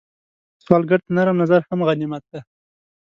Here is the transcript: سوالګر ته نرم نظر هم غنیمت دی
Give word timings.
سوالګر 0.63 0.99
ته 1.05 1.11
نرم 1.17 1.35
نظر 1.41 1.61
هم 1.69 1.79
غنیمت 1.87 2.23
دی 2.31 2.39